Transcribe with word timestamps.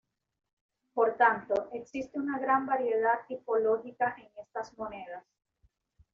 Por 0.95 1.15
tanto 1.15 1.69
existe 1.73 2.17
una 2.17 2.39
gran 2.39 2.65
variedad 2.65 3.19
tipológica 3.27 4.15
en 4.17 4.31
estas 4.43 4.75
monedas. 4.75 5.23